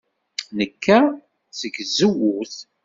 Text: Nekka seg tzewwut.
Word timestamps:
Nekka 0.57 0.99
seg 1.59 1.73
tzewwut. 1.89 2.55